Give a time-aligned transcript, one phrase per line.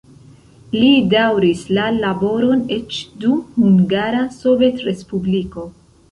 [0.75, 5.67] Li daŭris la laboron eĉ dum Hungara Sovetrespubliko.